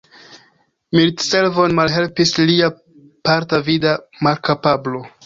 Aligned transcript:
Militservon 0.99 1.75
malhelpis 1.79 2.33
lia 2.51 2.71
parta 3.31 3.61
vida 3.69 3.93
malkapablo. 4.29 5.05